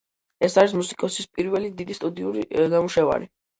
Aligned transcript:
ეს 0.47 0.55
არის 0.61 0.73
მუსიკოსის 0.77 1.29
პირველი 1.37 1.71
დიდი 1.83 1.99
სტუდიური 2.01 2.49
ნამუშევარი. 2.75 3.33